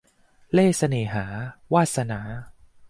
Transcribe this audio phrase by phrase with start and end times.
[0.53, 1.25] เล่ห์เสน่หา-
[1.73, 2.21] วาสนา